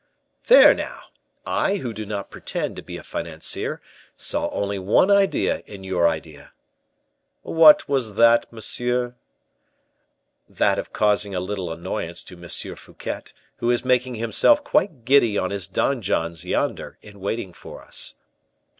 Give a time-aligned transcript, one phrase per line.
[0.47, 0.99] "There, now!
[1.45, 3.83] I, who do not pretend to be a financier,
[4.17, 6.53] saw only one idea in your idea."
[7.43, 9.13] "What was that, monsieur?"
[10.49, 12.49] "That of causing a little annoyance to M.
[12.77, 13.25] Fouquet,
[13.57, 18.15] who is making himself quite giddy on his donjons yonder, in waiting for us."